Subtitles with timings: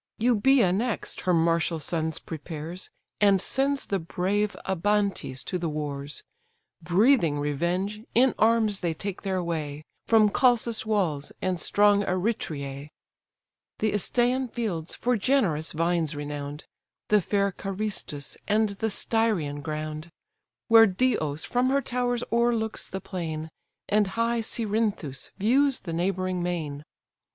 [0.19, 6.23] Eubœa next her martial sons prepares, And sends the brave Abantes to the wars:
[6.81, 12.89] Breathing revenge, in arms they take their way From Chalcis' walls, and strong Eretria;
[13.77, 16.65] The Isteian fields for generous vines renown'd,
[17.09, 20.09] The fair Caristos, and the Styrian ground;
[20.67, 23.51] Where Dios from her towers o'erlooks the plain,
[23.87, 26.81] And high Cerinthus views the neighbouring main.